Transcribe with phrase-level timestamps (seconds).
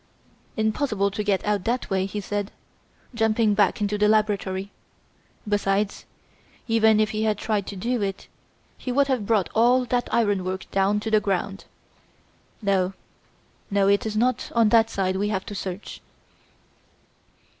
[0.57, 2.51] "Impossible to get out that way," he said,
[3.13, 4.71] jumping back into the laboratory.
[5.47, 6.05] "Besides,
[6.67, 8.27] even if he had tried to do it,
[8.79, 11.65] he would have brought all that ironwork down to the ground.
[12.63, 12.93] No,
[13.69, 16.01] no; it is not on that side we have to search."